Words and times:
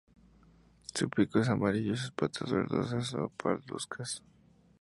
Su 0.95 1.11
pico 1.11 1.37
es 1.37 1.47
amarillo 1.49 1.93
y 1.93 1.95
sus 1.97 2.09
patas 2.09 2.51
verdosas 2.51 3.13
o 3.13 3.29
parduzcas. 3.29 4.23